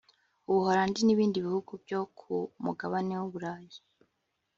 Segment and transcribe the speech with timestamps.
[0.47, 3.79] u Buholandi n’ibindi bihugu byo ku mugabane w’u Burayi